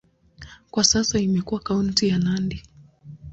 Kwa 0.71 0.83
sasa 0.83 1.19
imekuwa 1.19 1.59
kaunti 1.61 2.07
ya 2.07 2.17
Nandi. 2.17 2.63